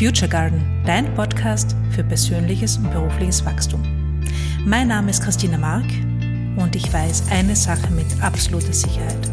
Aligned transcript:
Future 0.00 0.30
Garden, 0.30 0.64
dein 0.86 1.14
Podcast 1.14 1.76
für 1.90 2.02
persönliches 2.02 2.78
und 2.78 2.90
berufliches 2.90 3.44
Wachstum. 3.44 3.82
Mein 4.64 4.88
Name 4.88 5.10
ist 5.10 5.22
Christina 5.22 5.58
Mark 5.58 5.84
und 6.56 6.74
ich 6.74 6.90
weiß 6.90 7.24
eine 7.30 7.54
Sache 7.54 7.92
mit 7.92 8.06
absoluter 8.22 8.72
Sicherheit. 8.72 9.28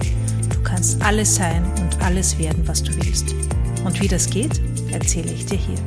Du 0.49 0.61
kannst 0.63 1.01
alles 1.01 1.35
sein 1.35 1.63
und 1.79 2.01
alles 2.03 2.37
werden, 2.37 2.67
was 2.67 2.83
du 2.83 2.93
willst. 2.97 3.33
Und 3.85 4.01
wie 4.01 4.09
das 4.09 4.29
geht, 4.29 4.59
erzähle 4.91 5.31
ich 5.31 5.45
dir 5.45 5.57
hier. 5.57 5.79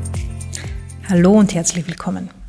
Hallo 1.10 1.32
und 1.32 1.54
herzlich 1.54 1.86
willkommen. 1.86 2.39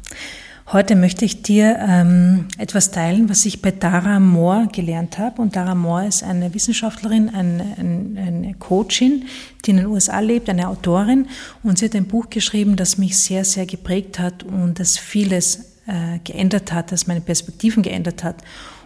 Heute 0.73 0.95
möchte 0.95 1.25
ich 1.25 1.41
dir 1.41 1.77
ähm, 1.85 2.47
etwas 2.57 2.91
teilen, 2.91 3.27
was 3.27 3.45
ich 3.45 3.61
bei 3.61 3.71
Dara 3.71 4.21
Moore 4.21 4.69
gelernt 4.71 5.17
habe. 5.17 5.41
Und 5.41 5.57
Dara 5.57 5.75
Moore 5.75 6.07
ist 6.07 6.23
eine 6.23 6.53
Wissenschaftlerin, 6.53 7.27
eine, 7.27 7.75
eine 7.77 8.53
Coachin, 8.57 9.25
die 9.65 9.71
in 9.71 9.77
den 9.77 9.87
USA 9.87 10.21
lebt, 10.21 10.47
eine 10.47 10.69
Autorin. 10.69 11.27
Und 11.61 11.77
sie 11.77 11.85
hat 11.85 11.95
ein 11.95 12.05
Buch 12.05 12.29
geschrieben, 12.29 12.77
das 12.77 12.97
mich 12.97 13.17
sehr, 13.19 13.43
sehr 13.43 13.65
geprägt 13.65 14.17
hat 14.17 14.43
und 14.43 14.79
das 14.79 14.97
vieles 14.97 15.73
äh, 15.87 16.19
geändert 16.23 16.71
hat, 16.71 16.93
das 16.93 17.05
meine 17.05 17.19
Perspektiven 17.19 17.83
geändert 17.83 18.23
hat 18.23 18.37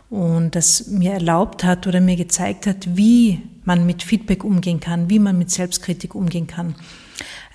und 0.10 0.56
das 0.56 0.88
mir 0.88 1.12
erlaubt 1.12 1.64
hat 1.64 1.86
oder 1.86 2.02
mir 2.02 2.16
gezeigt 2.16 2.66
hat, 2.66 2.98
wie 2.98 3.42
man 3.64 3.86
mit 3.86 4.02
Feedback 4.02 4.44
umgehen 4.44 4.80
kann, 4.80 5.10
wie 5.10 5.20
man 5.20 5.38
mit 5.38 5.52
Selbstkritik 5.52 6.16
umgehen 6.16 6.48
kann. 6.48 6.74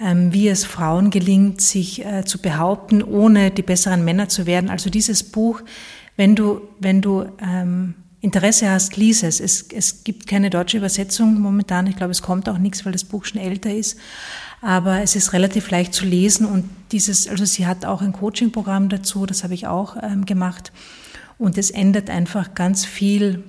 Ähm, 0.02 0.32
wie 0.32 0.48
es 0.48 0.64
Frauen 0.64 1.10
gelingt, 1.10 1.60
sich 1.60 2.04
äh, 2.06 2.24
zu 2.24 2.38
behaupten, 2.38 3.02
ohne 3.02 3.50
die 3.50 3.62
besseren 3.62 4.02
Männer 4.02 4.30
zu 4.30 4.46
werden. 4.46 4.70
Also 4.70 4.88
dieses 4.88 5.23
Buch, 5.23 5.60
wenn 6.16 6.34
du, 6.34 6.62
wenn 6.78 7.02
du 7.02 7.26
ähm, 7.42 7.95
Interesse 8.23 8.70
hast, 8.70 8.96
lies 8.96 9.23
es. 9.23 9.40
es. 9.40 9.66
Es 9.73 10.04
gibt 10.04 10.26
keine 10.26 10.50
deutsche 10.50 10.76
Übersetzung 10.76 11.40
momentan. 11.40 11.86
Ich 11.86 11.96
glaube, 11.96 12.12
es 12.12 12.23
kommt 12.23 12.48
auch 12.48 12.59
nichts, 12.59 12.84
weil 12.84 12.92
das 12.92 13.04
Buch 13.04 13.24
schon 13.24 13.40
älter 13.40 13.74
ist. 13.74 13.98
Aber 14.62 15.00
es 15.02 15.16
ist 15.16 15.32
relativ 15.32 15.70
leicht 15.70 15.95
zu 15.95 16.04
lesen 16.04 16.45
und 16.45 16.68
dieses, 16.92 17.28
also 17.28 17.46
sie 17.46 17.66
hat 17.66 17.87
auch 17.87 18.02
ein 18.02 18.12
Coaching-Programm 18.12 18.90
dazu, 18.90 19.24
das 19.24 19.42
habe 19.42 19.54
ich 19.54 19.66
auch 19.66 19.96
ähm, 20.02 20.26
gemacht. 20.26 20.70
Und 21.38 21.57
es 21.57 21.70
ändert 21.70 22.10
einfach 22.10 22.54
ganz 22.54 22.85
viel 22.85 23.42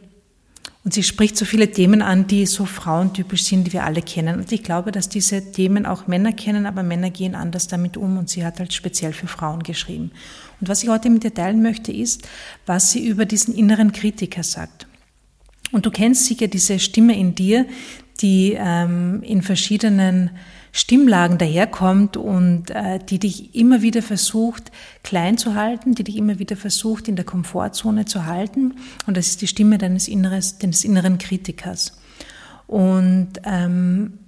und 0.84 0.94
sie 0.94 1.04
spricht 1.04 1.38
so 1.38 1.46
viele 1.46 1.72
Themen 1.72 2.02
an, 2.02 2.26
die 2.26 2.48
so 2.48 2.66
frauentypisch 2.66 3.44
sind, 3.44 3.66
die 3.66 3.74
wir 3.74 3.84
alle 3.84 4.02
kennen. 4.02 4.40
Und 4.40 4.52
ich 4.52 4.64
glaube, 4.64 4.92
dass 4.92 5.10
diese 5.10 5.52
Themen 5.52 5.86
auch 5.86 6.08
Männer 6.08 6.34
kennen, 6.34 6.66
aber 6.66 6.82
Männer 6.82 7.12
gehen 7.12 7.36
anders 7.36 7.68
damit 7.68 7.98
um 7.98 8.18
und 8.18 8.30
sie 8.30 8.44
hat 8.44 8.60
halt 8.60 8.74
speziell 8.74 9.14
für 9.14 9.28
Frauen 9.28 9.62
geschrieben. 9.62 10.12
Und 10.60 10.70
was 10.70 10.82
ich 10.82 10.90
heute 10.90 11.12
mit 11.12 11.24
dir 11.24 11.34
teilen 11.34 11.62
möchte, 11.62 11.92
ist, 11.92 12.28
was 12.66 12.92
sie 12.92 13.06
über 13.06 13.26
diesen 13.26 13.54
inneren 13.54 13.92
Kritiker 13.92 14.42
sagt. 14.42 14.88
Und 15.72 15.86
du 15.86 15.92
kennst 15.92 16.26
sicher 16.26 16.48
diese 16.48 16.80
Stimme 16.80 17.18
in 17.18 17.36
dir, 17.36 17.68
die 18.20 18.56
ähm, 18.58 19.22
in 19.24 19.44
verschiedenen 19.44 20.32
Stimmlagen 20.72 21.38
daherkommt 21.38 22.16
und 22.16 22.70
äh, 22.70 23.00
die 23.00 23.20
dich 23.20 23.56
immer 23.56 23.82
wieder 23.82 24.02
versucht 24.02 24.72
klein 25.04 25.38
zu 25.38 25.56
halten, 25.56 25.96
die 25.96 26.04
dich 26.04 26.16
immer 26.16 26.40
wieder 26.40 26.56
versucht 26.56 27.08
in 27.08 27.16
der 27.16 27.26
Komfortzone 27.26 28.06
zu 28.06 28.26
halten. 28.26 28.76
Und 29.06 29.18
das 29.18 29.28
ist 29.28 29.42
die 29.42 29.48
Stimme 29.48 29.78
deines, 29.78 30.08
Inneres, 30.08 30.60
deines 30.60 30.86
inneren 30.86 31.18
Kritikers. 31.18 31.98
Und 32.68 33.34
ähm, 33.44 34.20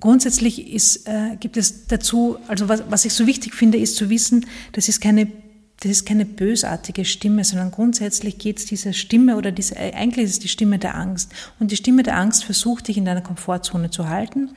grundsätzlich 0.00 0.72
ist, 0.72 1.06
äh, 1.06 1.36
gibt 1.38 1.56
es 1.56 1.86
dazu, 1.86 2.38
also 2.48 2.68
was, 2.68 2.82
was 2.88 3.04
ich 3.04 3.12
so 3.12 3.26
wichtig 3.28 3.54
finde, 3.54 3.78
ist 3.78 3.94
zu 3.94 4.10
wissen, 4.10 4.46
das 4.72 4.88
ist 4.88 5.00
keine 5.00 5.28
das 5.80 5.90
ist 5.90 6.06
keine 6.06 6.24
bösartige 6.24 7.04
Stimme, 7.04 7.44
sondern 7.44 7.70
grundsätzlich 7.70 8.38
geht 8.38 8.58
es 8.58 8.64
dieser 8.64 8.92
Stimme 8.92 9.36
oder 9.36 9.50
diese, 9.52 9.76
eigentlich 9.76 10.24
ist 10.24 10.30
es 10.30 10.38
die 10.38 10.48
Stimme 10.48 10.78
der 10.78 10.94
Angst. 10.94 11.32
Und 11.58 11.72
die 11.72 11.76
Stimme 11.76 12.04
der 12.04 12.16
Angst 12.16 12.44
versucht 12.44 12.88
dich 12.88 12.96
in 12.96 13.04
deiner 13.04 13.20
Komfortzone 13.20 13.90
zu 13.90 14.08
halten 14.08 14.50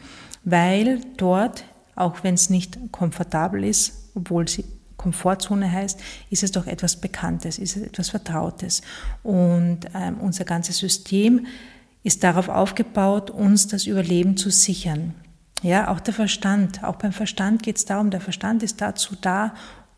weil 0.49 1.01
dort, 1.17 1.65
auch 1.97 2.23
wenn 2.23 2.35
es 2.35 2.49
nicht 2.49 2.79
komfortabel 2.93 3.65
ist, 3.65 4.11
obwohl 4.15 4.47
sie 4.47 4.63
Komfortzone 4.95 5.69
heißt, 5.69 5.99
ist 6.29 6.41
es 6.41 6.51
doch 6.53 6.67
etwas 6.67 6.95
Bekanntes, 6.95 7.59
ist 7.59 7.75
es 7.75 7.83
etwas 7.83 8.09
Vertrautes. 8.09 8.81
Und 9.23 9.81
ähm, 9.93 10.17
unser 10.21 10.45
ganzes 10.45 10.77
System 10.77 11.47
ist 12.03 12.23
darauf 12.23 12.47
aufgebaut, 12.47 13.29
uns 13.29 13.67
das 13.67 13.87
Überleben 13.87 14.37
zu 14.37 14.49
sichern. 14.49 15.13
Ja, 15.63 15.89
auch 15.89 15.99
der 15.99 16.13
Verstand, 16.13 16.81
auch 16.81 16.95
beim 16.95 17.11
Verstand 17.11 17.61
geht 17.61 17.75
es 17.75 17.85
darum, 17.85 18.09
der 18.09 18.21
Verstand 18.21 18.63
ist 18.63 18.79
dazu 18.79 19.15
da, 19.19 19.53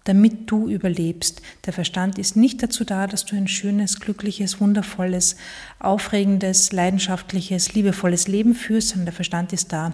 damit 0.05 0.49
du 0.49 0.67
überlebst. 0.67 1.43
Der 1.67 1.73
Verstand 1.73 2.17
ist 2.17 2.35
nicht 2.35 2.63
dazu 2.63 2.85
da, 2.85 3.05
dass 3.05 3.25
du 3.25 3.35
ein 3.35 3.47
schönes, 3.47 3.99
glückliches, 3.99 4.59
wundervolles, 4.59 5.35
aufregendes, 5.77 6.71
leidenschaftliches, 6.71 7.73
liebevolles 7.73 8.27
Leben 8.27 8.55
führst, 8.55 8.89
sondern 8.89 9.05
der 9.05 9.13
Verstand 9.13 9.53
ist 9.53 9.71
da, 9.71 9.93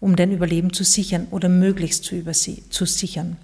um 0.00 0.16
dein 0.16 0.32
Überleben 0.32 0.72
zu 0.72 0.84
sichern 0.84 1.26
oder 1.30 1.48
möglichst 1.48 2.04
zu, 2.04 2.22
zu 2.70 2.86
sichern. 2.86 3.36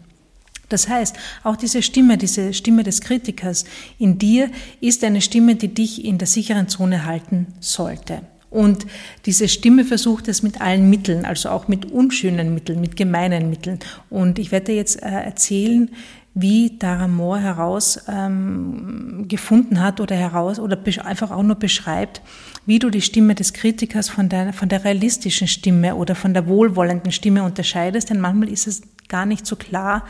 Das 0.68 0.88
heißt, 0.88 1.16
auch 1.44 1.56
diese 1.56 1.82
Stimme, 1.82 2.18
diese 2.18 2.52
Stimme 2.52 2.82
des 2.82 3.00
Kritikers 3.00 3.64
in 3.98 4.18
dir 4.18 4.50
ist 4.80 5.04
eine 5.04 5.20
Stimme, 5.20 5.54
die 5.54 5.68
dich 5.68 6.04
in 6.04 6.18
der 6.18 6.26
sicheren 6.26 6.68
Zone 6.68 7.04
halten 7.04 7.46
sollte. 7.60 8.22
Und 8.50 8.86
diese 9.26 9.48
Stimme 9.48 9.84
versucht 9.84 10.28
es 10.28 10.42
mit 10.42 10.60
allen 10.60 10.88
Mitteln, 10.88 11.24
also 11.24 11.50
auch 11.50 11.68
mit 11.68 11.92
unschönen 11.92 12.54
Mitteln, 12.54 12.80
mit 12.80 12.96
gemeinen 12.96 13.50
Mitteln. 13.50 13.78
Und 14.08 14.38
ich 14.38 14.50
werde 14.50 14.66
dir 14.66 14.76
jetzt 14.76 15.02
äh, 15.02 15.08
erzählen, 15.08 15.90
wie 16.38 16.76
Dara 16.78 17.08
Moore 17.08 17.40
heraus 17.40 17.98
ähm, 18.08 19.24
gefunden 19.26 19.80
hat 19.80 20.00
oder 20.00 20.14
heraus 20.14 20.58
oder 20.58 20.78
einfach 21.02 21.30
auch 21.30 21.42
nur 21.42 21.56
beschreibt, 21.56 22.20
wie 22.66 22.78
du 22.78 22.90
die 22.90 23.00
Stimme 23.00 23.34
des 23.34 23.54
Kritikers 23.54 24.10
von 24.10 24.28
der, 24.28 24.52
von 24.52 24.68
der 24.68 24.84
realistischen 24.84 25.48
Stimme 25.48 25.96
oder 25.96 26.14
von 26.14 26.34
der 26.34 26.46
wohlwollenden 26.46 27.10
Stimme 27.10 27.42
unterscheidest, 27.42 28.10
denn 28.10 28.20
manchmal 28.20 28.50
ist 28.50 28.66
es 28.66 28.82
gar 29.08 29.24
nicht 29.24 29.46
so 29.46 29.56
klar, 29.56 30.04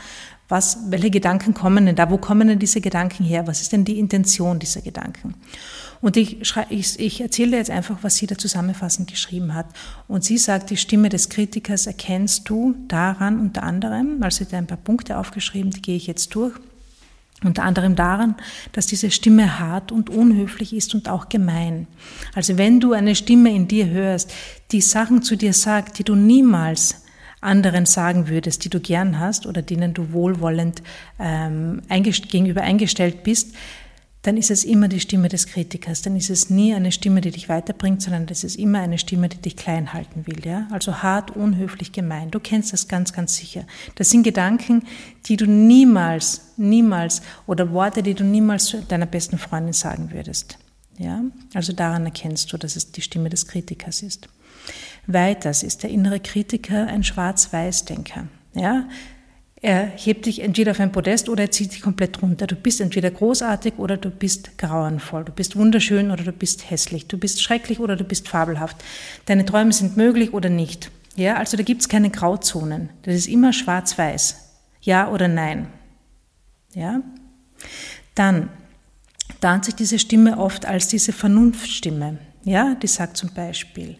was, 0.49 0.79
welche 0.89 1.11
Gedanken 1.11 1.53
kommen 1.53 1.85
denn 1.85 1.95
da? 1.95 2.09
Wo 2.09 2.17
kommen 2.17 2.49
denn 2.49 2.59
diese 2.59 2.81
Gedanken 2.81 3.23
her? 3.23 3.47
Was 3.47 3.61
ist 3.61 3.71
denn 3.71 3.85
die 3.85 3.97
Intention 3.97 4.59
dieser 4.59 4.81
Gedanken? 4.81 5.33
Und 6.01 6.17
ich, 6.17 6.37
ich, 6.69 6.99
ich 6.99 7.21
erzähle 7.21 7.57
jetzt 7.57 7.69
einfach, 7.69 7.97
was 8.01 8.17
sie 8.17 8.27
da 8.27 8.37
zusammenfassend 8.37 9.09
geschrieben 9.09 9.53
hat. 9.53 9.65
Und 10.07 10.23
sie 10.23 10.37
sagt, 10.37 10.69
die 10.69 10.77
Stimme 10.77 11.09
des 11.09 11.29
Kritikers 11.29 11.87
erkennst 11.87 12.49
du 12.49 12.75
daran 12.87 13.39
unter 13.39 13.63
anderem, 13.63 14.21
also 14.21 14.37
sie 14.37 14.45
hat 14.45 14.53
ein 14.53 14.67
paar 14.67 14.77
Punkte 14.77 15.17
aufgeschrieben, 15.17 15.71
die 15.71 15.81
gehe 15.81 15.95
ich 15.95 16.07
jetzt 16.07 16.33
durch. 16.35 16.53
Unter 17.43 17.63
anderem 17.63 17.95
daran, 17.95 18.35
dass 18.71 18.87
diese 18.87 19.11
Stimme 19.11 19.59
hart 19.59 19.91
und 19.91 20.09
unhöflich 20.09 20.73
ist 20.73 20.95
und 20.95 21.07
auch 21.07 21.29
gemein. 21.29 21.85
Also 22.33 22.57
wenn 22.57 22.79
du 22.79 22.93
eine 22.93 23.13
Stimme 23.13 23.53
in 23.53 23.67
dir 23.67 23.89
hörst, 23.89 24.33
die 24.71 24.81
Sachen 24.81 25.21
zu 25.21 25.35
dir 25.35 25.53
sagt, 25.53 25.99
die 25.99 26.03
du 26.03 26.15
niemals 26.15 27.03
anderen 27.39 27.85
sagen 27.85 28.27
würdest, 28.27 28.65
die 28.65 28.69
du 28.69 28.79
gern 28.79 29.19
hast 29.19 29.45
oder 29.45 29.61
denen 29.61 29.93
du 29.93 30.11
wohlwollend 30.13 30.81
ähm, 31.19 31.81
gegenüber 31.87 32.61
eingestellt 32.61 33.23
bist, 33.23 33.53
dann 34.27 34.35
ist 34.35 34.51
es 34.51 34.65
immer 34.65 34.89
die 34.89 34.99
Stimme 34.99 35.29
des 35.29 35.47
Kritikers. 35.47 36.01
Dann 36.01 36.17
ist 36.17 36.29
es 36.29 36.49
nie 36.49 36.73
eine 36.73 36.91
Stimme, 36.91 37.21
die 37.21 37.31
dich 37.31 37.47
weiterbringt, 37.47 38.01
sondern 38.01 38.25
das 38.25 38.43
ist 38.43 38.57
immer 38.57 38.81
eine 38.81 38.97
Stimme, 38.97 39.29
die 39.29 39.37
dich 39.37 39.55
klein 39.55 39.93
halten 39.93 40.27
will. 40.27 40.45
Ja? 40.45 40.67
Also 40.69 41.01
hart, 41.01 41.31
unhöflich, 41.31 41.93
gemein. 41.93 42.29
Du 42.29 42.41
kennst 42.41 42.73
das 42.73 42.89
ganz, 42.89 43.13
ganz 43.13 43.37
sicher. 43.37 43.63
Das 43.95 44.09
sind 44.09 44.23
Gedanken, 44.23 44.83
die 45.27 45.37
du 45.37 45.45
niemals, 45.45 46.41
niemals 46.57 47.21
oder 47.45 47.71
Worte, 47.71 48.03
die 48.03 48.15
du 48.15 48.25
niemals 48.25 48.75
deiner 48.89 49.05
besten 49.05 49.37
Freundin 49.37 49.71
sagen 49.71 50.11
würdest. 50.11 50.57
Ja? 50.97 51.21
Also 51.53 51.71
daran 51.71 52.03
erkennst 52.03 52.51
du, 52.51 52.57
dass 52.57 52.75
es 52.75 52.91
die 52.91 53.01
Stimme 53.01 53.29
des 53.29 53.47
Kritikers 53.47 54.01
ist. 54.01 54.27
Weiters 55.05 55.63
ist 55.63 55.83
der 55.83 55.89
innere 55.89 56.19
Kritiker 56.19 56.87
ein 56.87 57.05
Schwarz-Weiß-Denker. 57.05 58.27
Ja? 58.55 58.89
Er 59.61 59.87
hebt 59.87 60.27
dich 60.27 60.41
entweder 60.43 60.71
auf 60.71 60.79
ein 60.79 60.91
Podest 60.91 61.29
oder 61.29 61.43
er 61.43 61.51
zieht 61.51 61.71
dich 61.71 61.81
komplett 61.81 62.21
runter. 62.21 62.45
Du 62.45 62.55
bist 62.55 62.79
entweder 62.79 63.09
großartig 63.09 63.73
oder 63.77 63.97
du 63.97 64.11
bist 64.11 64.57
grauenvoll. 64.59 65.25
Du 65.25 65.31
bist 65.31 65.55
wunderschön 65.55 66.11
oder 66.11 66.23
du 66.23 66.31
bist 66.31 66.69
hässlich. 66.69 67.07
Du 67.07 67.17
bist 67.17 67.41
schrecklich 67.41 67.79
oder 67.79 67.95
du 67.95 68.03
bist 68.03 68.27
fabelhaft. 68.27 68.77
Deine 69.25 69.45
Träume 69.45 69.73
sind 69.73 69.97
möglich 69.97 70.33
oder 70.33 70.49
nicht. 70.49 70.91
Ja, 71.15 71.37
also 71.37 71.57
da 71.57 71.63
gibt 71.63 71.81
es 71.81 71.89
keine 71.89 72.11
Grauzonen. 72.11 72.89
Das 73.01 73.15
ist 73.15 73.27
immer 73.27 73.51
schwarz-weiß. 73.51 74.35
Ja 74.81 75.09
oder 75.09 75.27
nein. 75.27 75.67
Ja? 76.75 77.01
Dann 78.13 78.49
tarnt 79.41 79.65
sich 79.65 79.73
diese 79.73 79.97
Stimme 79.97 80.37
oft 80.37 80.67
als 80.67 80.87
diese 80.87 81.11
Vernunftstimme. 81.13 82.19
Ja, 82.43 82.75
die 82.75 82.87
sagt 82.87 83.17
zum 83.17 83.33
Beispiel, 83.33 83.97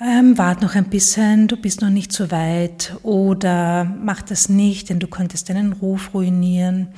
ähm, 0.00 0.36
wart 0.38 0.62
noch 0.62 0.74
ein 0.74 0.90
bisschen, 0.90 1.48
du 1.48 1.56
bist 1.56 1.80
noch 1.80 1.90
nicht 1.90 2.12
so 2.12 2.30
weit 2.30 2.96
oder 3.02 3.84
mach 3.84 4.22
das 4.22 4.48
nicht, 4.48 4.90
denn 4.90 4.98
du 4.98 5.06
könntest 5.06 5.48
deinen 5.48 5.72
Ruf 5.72 6.14
ruinieren 6.14 6.88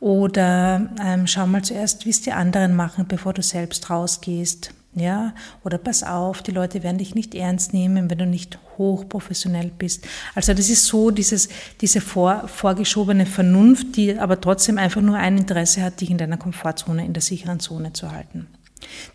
oder 0.00 0.90
ähm, 1.02 1.26
schau 1.26 1.46
mal 1.46 1.62
zuerst, 1.62 2.04
wie 2.04 2.10
es 2.10 2.20
die 2.22 2.32
anderen 2.32 2.76
machen, 2.76 3.06
bevor 3.08 3.32
du 3.32 3.42
selbst 3.42 3.88
rausgehst. 3.88 4.74
Ja, 4.96 5.34
oder 5.64 5.76
pass 5.76 6.04
auf, 6.04 6.40
die 6.40 6.52
Leute 6.52 6.84
werden 6.84 6.98
dich 6.98 7.16
nicht 7.16 7.34
ernst 7.34 7.72
nehmen, 7.72 8.10
wenn 8.10 8.18
du 8.18 8.26
nicht 8.26 8.60
hochprofessionell 8.78 9.72
bist. 9.76 10.06
Also 10.36 10.54
das 10.54 10.70
ist 10.70 10.84
so 10.86 11.10
dieses, 11.10 11.48
diese 11.80 12.00
vor, 12.00 12.46
vorgeschobene 12.46 13.26
Vernunft, 13.26 13.96
die 13.96 14.16
aber 14.16 14.40
trotzdem 14.40 14.78
einfach 14.78 15.00
nur 15.00 15.16
ein 15.16 15.36
Interesse 15.36 15.82
hat, 15.82 16.00
dich 16.00 16.10
in 16.10 16.18
deiner 16.18 16.36
Komfortzone, 16.36 17.04
in 17.04 17.12
der 17.12 17.22
sicheren 17.22 17.58
Zone 17.58 17.92
zu 17.92 18.12
halten. 18.12 18.46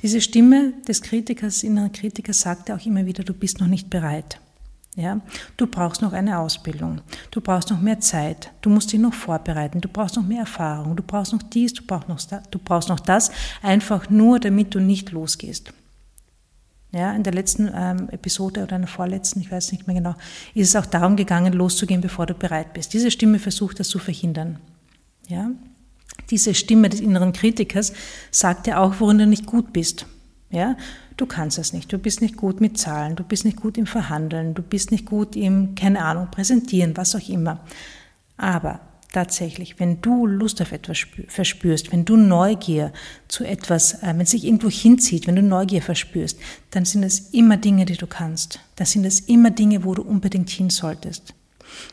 Diese 0.02 0.22
Stimme 0.22 0.74
des 0.88 1.02
Kritikers, 1.02 1.64
inneren 1.64 1.92
Kritikers, 1.92 2.42
sagte 2.42 2.76
auch 2.76 2.86
immer 2.86 3.06
wieder, 3.06 3.24
du 3.24 3.34
bist 3.34 3.60
noch 3.60 3.68
nicht 3.68 3.90
bereit. 3.90 4.40
Ja, 4.96 5.22
du 5.56 5.68
brauchst 5.68 6.02
noch 6.02 6.14
eine 6.14 6.40
Ausbildung, 6.40 7.02
du 7.32 7.42
brauchst 7.42 7.70
noch 7.70 7.80
mehr 7.80 8.00
Zeit, 8.00 8.52
du 8.62 8.70
musst 8.70 8.92
dich 8.92 9.00
noch 9.00 9.14
vorbereiten, 9.14 9.80
du 9.82 9.88
brauchst 9.88 10.16
noch 10.16 10.26
mehr 10.26 10.42
Erfahrung, 10.42 10.96
du 10.96 11.04
brauchst 11.04 11.32
noch 11.32 11.44
dies, 11.44 11.74
du 11.74 11.84
brauchst 11.86 12.10
noch, 12.10 12.22
das, 12.22 12.42
du 12.50 12.60
brauchst 12.60 12.90
noch 12.90 13.00
das, 13.00 13.32
einfach 13.62 14.10
nur, 14.10 14.40
damit 14.40 14.74
du 14.74 14.80
nicht 14.80 15.12
losgehst. 15.12 15.72
Ja, 16.92 17.14
in 17.14 17.22
der 17.22 17.34
letzten 17.34 17.72
ähm, 17.74 18.10
Episode 18.10 18.64
oder 18.64 18.76
in 18.76 18.82
der 18.82 18.90
vorletzten, 18.90 19.40
ich 19.42 19.52
weiß 19.52 19.72
nicht 19.72 19.86
mehr 19.86 19.96
genau, 19.96 20.16
ist 20.56 20.70
es 20.70 20.76
auch 20.76 20.88
darum 20.88 21.16
gegangen, 21.16 21.54
loszugehen, 21.54 22.02
bevor 22.02 22.26
du 22.26 22.34
bereit 22.34 22.74
bist. 22.74 22.92
Diese 22.94 23.12
Stimme 23.12 23.38
versucht 23.38 23.80
das 23.80 23.90
zu 23.90 24.00
verhindern. 24.00 24.58
Ja, 25.28 25.52
diese 26.30 26.54
Stimme 26.54 26.90
des 26.90 27.00
inneren 27.00 27.34
Kritikers 27.34 27.94
sagt 28.32 28.68
dir 28.68 28.80
auch, 28.80 28.96
worin 29.00 29.18
du 29.18 29.28
nicht 29.28 29.46
gut 29.46 29.74
bist. 29.74 30.06
Ja, 30.52 30.76
du 31.18 31.26
kannst 31.26 31.58
das 31.58 31.74
nicht. 31.74 31.94
Du 31.94 32.00
bist 32.00 32.22
nicht 32.22 32.36
gut 32.36 32.60
mit 32.60 32.78
Zahlen, 32.78 33.16
du 33.16 33.24
bist 33.24 33.46
nicht 33.46 33.58
gut 33.58 33.78
im 33.78 33.86
Verhandeln, 33.86 34.56
du 34.56 34.64
bist 34.64 34.92
nicht 34.92 35.06
gut 35.06 35.36
im, 35.36 35.76
keine 35.76 36.04
Ahnung, 36.04 36.30
präsentieren, 36.32 36.98
was 36.98 37.16
auch 37.16 37.30
immer. 37.30 37.60
Aber 38.38 38.80
tatsächlich, 39.12 39.80
wenn 39.80 40.02
du 40.02 40.26
Lust 40.26 40.62
auf 40.62 40.72
etwas 40.72 41.00
verspürst, 41.28 41.92
wenn 41.92 42.06
du 42.06 42.16
Neugier 42.16 42.94
zu 43.28 43.44
etwas, 43.44 44.02
äh, 44.02 44.08
wenn 44.08 44.22
es 44.22 44.32
sich 44.32 44.46
irgendwo 44.46 44.70
hinzieht, 44.70 45.28
wenn 45.28 45.36
du 45.36 45.44
Neugier 45.44 45.82
verspürst, 45.82 46.40
dann 46.72 46.86
sind 46.86 47.04
es 47.04 47.20
immer 47.32 47.58
Dinge, 47.58 47.86
die 47.86 47.98
du 47.98 48.08
kannst. 48.08 48.60
Dann 48.76 48.88
sind 48.88 49.06
es 49.06 49.20
immer 49.22 49.52
Dinge, 49.52 49.84
wo 49.84 49.94
du 49.94 50.02
unbedingt 50.02 50.50
hin 50.50 50.70
solltest. 50.70 51.34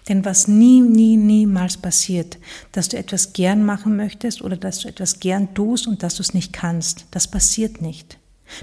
Denn 0.08 0.24
was 0.24 0.48
nie, 0.48 0.80
nie, 0.80 1.16
niemals 1.16 1.76
passiert, 1.76 2.38
dass 2.72 2.88
du 2.88 2.96
etwas 2.96 3.32
gern 3.32 3.64
machen 3.64 3.96
möchtest 3.96 4.42
oder 4.42 4.56
dass 4.56 4.80
du 4.80 4.88
etwas 4.88 5.20
gern 5.20 5.54
tust 5.54 5.86
und 5.86 6.02
dass 6.02 6.16
du 6.16 6.22
es 6.22 6.34
nicht 6.34 6.52
kannst, 6.52 7.06
das 7.10 7.28
passiert 7.28 7.82
nicht. 7.82 8.18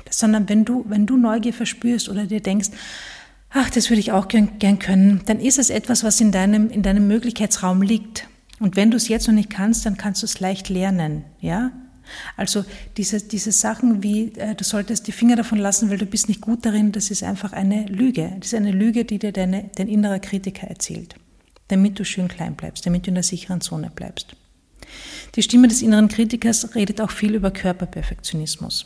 Das, 0.06 0.19
sondern 0.19 0.48
wenn 0.50 0.65
du, 0.65 0.86
wenn 0.88 1.06
du 1.06 1.18
Neugier 1.18 1.54
verspürst 1.54 2.10
oder 2.10 2.25
dir 2.25 2.42
denkst, 2.42 2.69
ach, 3.50 3.69
das 3.69 3.89
würde 3.89 4.00
ich 4.00 4.12
auch 4.12 4.27
gern, 4.27 4.60
gern 4.60 4.80
können, 4.80 5.21
dann 5.25 5.39
ist 5.39 5.60
es 5.60 5.69
etwas, 5.69 6.04
was 6.04 6.19
in 6.21 6.31
deinem, 6.31 6.69
in 6.69 6.81
deinem 6.81 7.07
Möglichkeitsraum 7.07 7.81
liegt. 7.81 8.27
Und 8.59 8.75
wenn 8.75 8.92
du 8.92 8.98
es 8.98 9.07
jetzt 9.07 9.27
noch 9.27 9.36
nicht 9.36 9.50
kannst, 9.50 9.86
dann 9.86 9.98
kannst 9.98 10.21
du 10.21 10.25
es 10.25 10.39
leicht 10.39 10.69
lernen, 10.69 11.25
ja? 11.39 11.71
Also 12.38 12.66
diese, 12.98 13.22
diese 13.22 13.52
Sachen 13.52 14.04
wie, 14.04 14.34
äh, 14.38 14.56
du 14.56 14.64
solltest 14.64 15.08
die 15.08 15.12
Finger 15.12 15.36
davon 15.36 15.58
lassen, 15.58 15.90
weil 15.90 15.98
du 15.98 16.06
bist 16.06 16.28
nicht 16.28 16.42
gut 16.42 16.66
darin, 16.66 16.92
das 16.92 17.12
ist 17.12 17.24
einfach 17.24 17.54
eine 17.54 17.86
Lüge. 17.86 18.34
Das 18.40 18.48
ist 18.48 18.54
eine 18.54 18.72
Lüge, 18.72 19.06
die 19.06 19.20
dir 19.20 19.32
deine, 19.32 19.70
dein 19.76 19.88
innerer 19.88 20.20
Kritiker 20.20 20.68
erzählt, 20.68 21.16
damit 21.68 22.00
du 22.00 22.06
schön 22.06 22.28
klein 22.28 22.56
bleibst, 22.56 22.86
damit 22.86 23.06
du 23.06 23.10
in 23.10 23.16
der 23.16 23.24
sicheren 23.24 23.62
Zone 23.62 23.92
bleibst. 23.94 24.36
Die 25.36 25.44
Stimme 25.44 25.68
des 25.68 25.82
inneren 25.82 26.08
Kritikers 26.08 26.76
redet 26.76 27.02
auch 27.02 27.12
viel 27.12 27.34
über 27.34 27.52
Körperperfektionismus. 27.52 28.86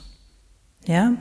Ja? 0.86 1.14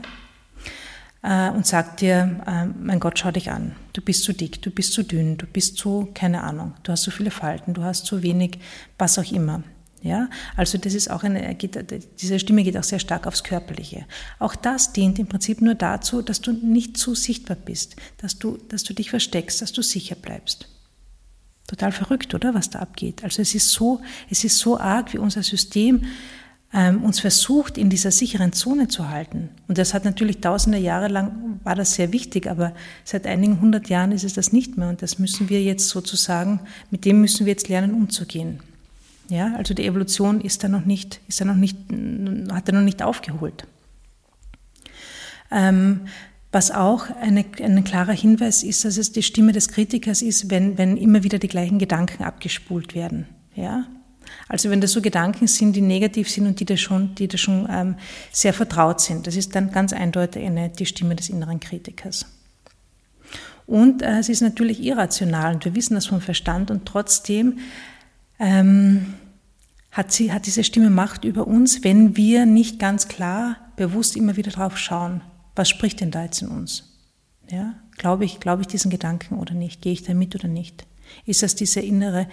Äh, 1.23 1.49
und 1.49 1.65
sagt 1.65 2.01
dir, 2.01 2.41
äh, 2.45 2.65
mein 2.65 2.99
Gott, 2.99 3.19
schau 3.19 3.31
dich 3.31 3.51
an. 3.51 3.75
Du 3.93 4.01
bist 4.01 4.23
zu 4.23 4.33
dick, 4.33 4.61
du 4.61 4.71
bist 4.71 4.93
zu 4.93 5.03
dünn, 5.03 5.37
du 5.37 5.45
bist 5.45 5.77
zu, 5.77 6.09
keine 6.13 6.43
Ahnung, 6.43 6.73
du 6.83 6.91
hast 6.91 7.03
zu 7.03 7.11
viele 7.11 7.31
Falten, 7.31 7.73
du 7.73 7.83
hast 7.83 8.05
zu 8.05 8.21
wenig, 8.23 8.59
was 8.97 9.17
auch 9.19 9.29
immer. 9.31 9.63
Ja, 10.07 10.29
also 10.55 10.77
das 10.77 10.93
ist 10.93 11.11
auch 11.11 11.23
eine, 11.23 11.53
geht, 11.55 11.77
diese 12.21 12.39
Stimme 12.39 12.63
geht 12.63 12.77
auch 12.77 12.83
sehr 12.83 12.99
stark 12.99 13.27
aufs 13.27 13.43
Körperliche. 13.43 14.05
Auch 14.39 14.55
das 14.55 14.93
dient 14.93 15.19
im 15.19 15.27
Prinzip 15.27 15.59
nur 15.59 15.75
dazu, 15.75 16.21
dass 16.21 16.39
du 16.39 16.53
nicht 16.53 16.95
zu 16.95 17.13
sichtbar 17.13 17.57
bist, 17.57 17.97
dass 18.17 18.39
du, 18.39 18.57
dass 18.69 18.83
du 18.83 18.93
dich 18.93 19.09
versteckst, 19.09 19.61
dass 19.61 19.73
du 19.73 19.81
sicher 19.81 20.15
bleibst. 20.15 20.69
Total 21.67 21.91
verrückt, 21.91 22.33
oder, 22.33 22.53
was 22.53 22.69
da 22.69 22.79
abgeht. 22.79 23.25
Also 23.25 23.41
es 23.41 23.53
ist 23.53 23.69
so, 23.69 23.99
es 24.29 24.45
ist 24.45 24.59
so 24.59 24.79
arg, 24.79 25.13
wie 25.13 25.17
unser 25.17 25.43
System 25.43 26.05
ähm, 26.73 27.03
uns 27.03 27.19
versucht, 27.19 27.77
in 27.77 27.89
dieser 27.89 28.11
sicheren 28.11 28.53
Zone 28.53 28.87
zu 28.87 29.09
halten. 29.09 29.49
Und 29.67 29.77
das 29.77 29.93
hat 29.93 30.05
natürlich 30.05 30.39
tausende 30.39 30.77
Jahre 30.77 31.09
lang, 31.09 31.59
war 31.65 31.75
das 31.75 31.95
sehr 31.95 32.13
wichtig, 32.13 32.47
aber 32.47 32.73
seit 33.03 33.27
einigen 33.27 33.59
hundert 33.59 33.89
Jahren 33.89 34.13
ist 34.13 34.23
es 34.23 34.35
das 34.35 34.53
nicht 34.53 34.77
mehr. 34.77 34.87
Und 34.87 35.01
das 35.01 35.19
müssen 35.19 35.49
wir 35.49 35.61
jetzt 35.61 35.89
sozusagen, 35.89 36.61
mit 36.91 37.03
dem 37.03 37.19
müssen 37.19 37.45
wir 37.45 37.51
jetzt 37.51 37.67
lernen, 37.67 37.93
umzugehen. 37.93 38.61
Ja, 39.29 39.55
also 39.55 39.73
die 39.73 39.85
Evolution 39.85 40.41
ist 40.41 40.63
da 40.63 40.69
noch 40.69 40.85
nicht, 40.85 41.19
ist 41.27 41.41
da 41.41 41.45
noch 41.45 41.55
nicht, 41.55 41.77
hat 42.51 42.67
da 42.67 42.71
noch 42.71 42.81
nicht 42.81 43.03
aufgeholt. 43.03 43.67
Ähm, 45.51 46.01
was 46.51 46.71
auch 46.71 47.09
eine, 47.21 47.45
ein 47.61 47.83
klarer 47.83 48.13
Hinweis 48.13 48.63
ist, 48.63 48.85
dass 48.85 48.97
es 48.97 49.11
die 49.11 49.23
Stimme 49.23 49.51
des 49.51 49.67
Kritikers 49.67 50.21
ist, 50.21 50.49
wenn, 50.49 50.77
wenn 50.77 50.95
immer 50.95 51.23
wieder 51.23 51.39
die 51.39 51.49
gleichen 51.49 51.77
Gedanken 51.77 52.23
abgespult 52.23 52.95
werden. 52.95 53.27
Ja, 53.53 53.85
also 54.47 54.69
wenn 54.69 54.81
das 54.81 54.91
so 54.91 55.01
Gedanken 55.01 55.47
sind, 55.47 55.75
die 55.75 55.81
negativ 55.81 56.29
sind 56.29 56.47
und 56.47 56.59
die 56.59 56.65
da 56.65 56.77
schon, 56.77 57.15
die 57.15 57.27
da 57.27 57.37
schon 57.37 57.67
ähm, 57.69 57.95
sehr 58.31 58.53
vertraut 58.53 59.01
sind, 59.01 59.27
das 59.27 59.35
ist 59.35 59.55
dann 59.55 59.71
ganz 59.71 59.93
eindeutig 59.93 60.45
eine, 60.45 60.69
die 60.69 60.85
Stimme 60.85 61.15
des 61.15 61.29
inneren 61.29 61.59
Kritikers. 61.59 62.25
Und 63.65 64.01
äh, 64.01 64.19
es 64.19 64.29
ist 64.29 64.41
natürlich 64.41 64.81
irrational 64.81 65.55
und 65.55 65.65
wir 65.65 65.75
wissen 65.75 65.95
das 65.95 66.05
vom 66.05 66.21
Verstand 66.21 66.71
und 66.71 66.85
trotzdem 66.85 67.59
ähm, 68.39 69.13
hat, 69.91 70.11
sie, 70.11 70.31
hat 70.31 70.45
diese 70.45 70.63
Stimme 70.63 70.89
Macht 70.89 71.25
über 71.25 71.47
uns, 71.47 71.83
wenn 71.83 72.15
wir 72.15 72.45
nicht 72.45 72.79
ganz 72.79 73.07
klar, 73.07 73.57
bewusst 73.75 74.15
immer 74.15 74.37
wieder 74.37 74.51
drauf 74.51 74.77
schauen, 74.77 75.21
was 75.55 75.69
spricht 75.69 76.01
denn 76.01 76.11
da 76.11 76.23
jetzt 76.23 76.41
in 76.41 76.49
uns? 76.49 76.93
Ja, 77.49 77.75
glaube 77.97 78.25
ich, 78.25 78.39
glaube 78.39 78.61
ich 78.61 78.67
diesen 78.67 78.91
Gedanken 78.91 79.39
oder 79.39 79.53
nicht? 79.53 79.81
Gehe 79.81 79.93
ich 79.93 80.03
da 80.03 80.13
mit 80.13 80.35
oder 80.35 80.47
nicht? 80.47 80.85
Ist 81.25 81.41
das 81.41 81.55
diese 81.55 81.79
innere 81.79 82.27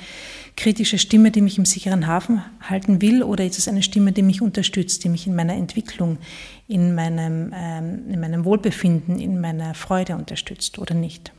kritische 0.57 0.99
Stimme, 0.99 1.31
die 1.31 1.41
mich 1.41 1.59
im 1.59 1.65
sicheren 1.65 2.07
Hafen 2.07 2.43
halten 2.61 3.01
will, 3.01 3.23
oder 3.23 3.45
ist 3.45 3.59
es 3.59 3.69
eine 3.69 3.83
Stimme, 3.83 4.13
die 4.13 4.23
mich 4.23 4.43
unterstützt, 4.43 5.05
die 5.05 5.09
mich 5.09 5.27
in 5.27 5.35
meiner 5.35 5.55
Entwicklung, 5.55 6.19
in 6.67 6.95
meinem, 6.95 7.53
ähm, 7.55 8.11
in 8.11 8.21
meinem 8.21 8.45
Wohlbefinden, 8.45 9.19
in 9.19 9.41
meiner 9.41 9.75
Freude 9.75 10.17
unterstützt 10.17 10.79
oder 10.79 10.95
nicht? 10.95 11.33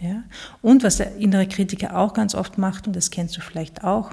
Ja? 0.00 0.24
Und 0.62 0.82
was 0.82 0.98
der 0.98 1.16
innere 1.16 1.46
Kritiker 1.46 1.96
auch 1.96 2.14
ganz 2.14 2.34
oft 2.34 2.58
macht, 2.58 2.86
und 2.86 2.96
das 2.96 3.10
kennst 3.10 3.36
du 3.36 3.40
vielleicht 3.40 3.84
auch, 3.84 4.10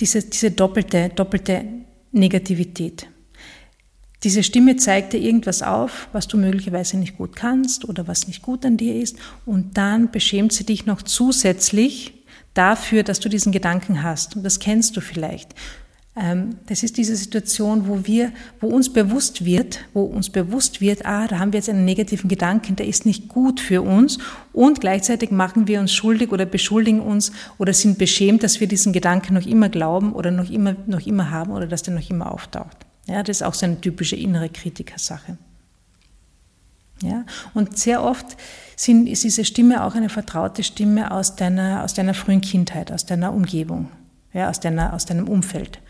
diese, 0.00 0.22
diese 0.22 0.50
doppelte, 0.50 1.10
doppelte 1.10 1.64
Negativität. 2.12 3.08
Diese 4.22 4.42
Stimme 4.42 4.76
zeigt 4.76 5.12
dir 5.12 5.20
irgendwas 5.20 5.62
auf, 5.62 6.08
was 6.12 6.26
du 6.26 6.38
möglicherweise 6.38 6.96
nicht 6.96 7.18
gut 7.18 7.36
kannst 7.36 7.86
oder 7.86 8.08
was 8.08 8.26
nicht 8.26 8.42
gut 8.42 8.64
an 8.64 8.76
dir 8.76 8.96
ist, 8.96 9.16
und 9.44 9.76
dann 9.76 10.10
beschämt 10.10 10.52
sie 10.52 10.64
dich 10.64 10.86
noch 10.86 11.02
zusätzlich 11.02 12.24
dafür, 12.54 13.02
dass 13.02 13.20
du 13.20 13.28
diesen 13.28 13.52
Gedanken 13.52 14.02
hast. 14.02 14.36
Und 14.36 14.44
das 14.44 14.60
kennst 14.60 14.96
du 14.96 15.00
vielleicht. 15.00 15.54
Ähm, 16.16 16.58
das 16.66 16.84
ist 16.84 16.96
diese 16.96 17.16
Situation, 17.16 17.88
wo 17.88 18.06
wir, 18.06 18.30
wo 18.60 18.68
uns 18.68 18.92
bewusst 18.92 19.44
wird, 19.44 19.80
wo 19.94 20.04
uns 20.04 20.30
bewusst 20.30 20.80
wird, 20.80 21.04
ah, 21.04 21.26
da 21.26 21.40
haben 21.40 21.52
wir 21.52 21.58
jetzt 21.58 21.68
einen 21.68 21.84
negativen 21.84 22.28
Gedanken, 22.28 22.76
der 22.76 22.86
ist 22.86 23.04
nicht 23.04 23.28
gut 23.28 23.58
für 23.58 23.82
uns 23.82 24.18
und 24.52 24.80
gleichzeitig 24.80 25.32
machen 25.32 25.66
wir 25.66 25.80
uns 25.80 25.92
schuldig 25.92 26.30
oder 26.30 26.46
beschuldigen 26.46 27.00
uns 27.00 27.32
oder 27.58 27.72
sind 27.72 27.98
beschämt, 27.98 28.44
dass 28.44 28.60
wir 28.60 28.68
diesen 28.68 28.92
Gedanken 28.92 29.34
noch 29.34 29.44
immer 29.44 29.68
glauben 29.68 30.12
oder 30.12 30.30
noch 30.30 30.50
immer, 30.50 30.76
noch 30.86 31.04
immer 31.04 31.30
haben 31.30 31.50
oder 31.50 31.66
dass 31.66 31.82
der 31.82 31.94
noch 31.94 32.08
immer 32.08 32.30
auftaucht. 32.30 32.76
Ja, 33.06 33.24
das 33.24 33.38
ist 33.38 33.42
auch 33.42 33.54
so 33.54 33.66
eine 33.66 33.80
typische 33.80 34.14
innere 34.14 34.48
Kritikersache. 34.48 35.36
Ja, 37.02 37.24
und 37.54 37.76
sehr 37.76 38.04
oft 38.04 38.36
sind, 38.76 39.08
ist 39.08 39.24
diese 39.24 39.44
Stimme 39.44 39.82
auch 39.82 39.96
eine 39.96 40.08
vertraute 40.08 40.62
Stimme 40.62 41.10
aus 41.10 41.34
deiner, 41.34 41.82
aus 41.82 41.92
deiner 41.92 42.14
frühen 42.14 42.40
Kindheit, 42.40 42.92
aus 42.92 43.04
deiner 43.04 43.32
Umgebung, 43.32 43.90
ja, 44.32 44.48
aus, 44.48 44.60
deiner, 44.60 44.92
aus 44.94 45.06
deinem 45.06 45.28
Umfeld 45.28 45.80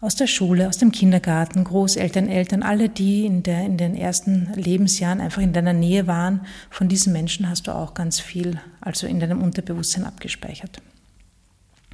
aus 0.00 0.14
der 0.14 0.26
Schule, 0.26 0.68
aus 0.68 0.78
dem 0.78 0.92
Kindergarten, 0.92 1.64
Großeltern, 1.64 2.28
Eltern, 2.28 2.62
alle, 2.62 2.88
die 2.88 3.24
in, 3.24 3.42
der, 3.42 3.64
in 3.64 3.76
den 3.78 3.96
ersten 3.96 4.52
Lebensjahren 4.54 5.20
einfach 5.20 5.42
in 5.42 5.52
deiner 5.52 5.72
Nähe 5.72 6.06
waren, 6.06 6.42
von 6.70 6.88
diesen 6.88 7.12
Menschen 7.12 7.48
hast 7.48 7.66
du 7.66 7.74
auch 7.74 7.94
ganz 7.94 8.20
viel, 8.20 8.60
also 8.80 9.06
in 9.06 9.20
deinem 9.20 9.42
Unterbewusstsein 9.42 10.04
abgespeichert. 10.04 10.82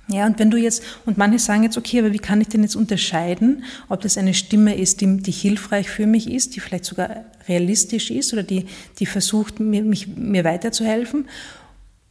Ja, 0.09 0.27
und 0.27 0.39
wenn 0.41 0.51
du 0.51 0.59
jetzt, 0.59 0.83
und 1.07 1.17
manche 1.17 1.39
sagen 1.39 1.63
jetzt, 1.63 1.79
okay, 1.79 2.01
aber 2.01 2.13
wie 2.13 2.19
kann 2.19 2.41
ich 2.41 2.49
denn 2.49 2.63
jetzt 2.63 2.75
unterscheiden, 2.75 3.65
ob 3.89 4.01
das 4.01 4.19
eine 4.19 4.35
Stimme 4.35 4.77
ist, 4.77 5.01
die, 5.01 5.19
die 5.19 5.31
hilfreich 5.31 5.89
für 5.89 6.07
mich 6.07 6.29
ist, 6.29 6.57
die 6.57 6.61
vielleicht 6.61 6.85
sogar 6.85 7.25
realistisch 7.49 8.11
ist 8.11 8.33
oder 8.33 8.43
die, 8.43 8.67
die 8.99 9.07
versucht, 9.07 9.61
mir, 9.61 9.83
mich, 9.83 10.09
mir 10.09 10.43
weiterzuhelfen, 10.45 11.27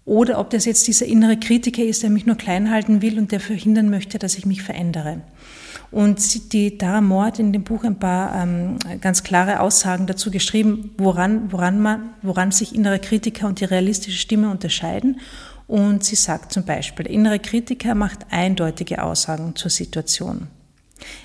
oder 0.04 0.40
ob 0.40 0.50
das 0.50 0.66
jetzt 0.66 0.88
dieser 0.88 1.06
innere 1.06 1.38
Kritiker 1.38 1.84
ist, 1.84 2.02
der 2.02 2.10
mich 2.10 2.26
nur 2.26 2.36
klein 2.36 2.72
halten 2.72 3.02
will 3.02 3.20
und 3.20 3.32
der 3.32 3.40
verhindern 3.40 3.90
möchte, 3.90 4.18
dass 4.18 4.36
ich 4.36 4.46
mich 4.46 4.64
verändere. 4.64 5.22
Und 5.92 6.54
die 6.54 6.78
Dara 6.78 7.02
Moore 7.02 7.28
hat 7.28 7.40
in 7.40 7.52
dem 7.52 7.64
Buch 7.64 7.84
ein 7.84 8.00
paar 8.00 8.34
ähm, 8.42 8.78
ganz 9.02 9.24
klare 9.24 9.60
Aussagen 9.60 10.08
dazu 10.08 10.32
geschrieben, 10.32 10.92
woran, 10.98 11.52
woran, 11.52 11.82
man, 11.82 12.14
woran 12.22 12.52
sich 12.52 12.74
innere 12.74 13.00
Kritiker 13.00 13.48
und 13.48 13.60
die 13.60 13.66
realistische 13.66 14.18
Stimme 14.18 14.50
unterscheiden. 14.50 15.20
Und 15.68 16.04
sie 16.04 16.16
sagt 16.16 16.54
zum 16.54 16.64
Beispiel, 16.64 17.04
der 17.04 17.14
innere 17.14 17.40
Kritiker 17.40 17.94
macht 17.94 18.26
eindeutige 18.30 19.04
Aussagen 19.04 19.56
zur 19.56 19.70
Situation. 19.70 20.48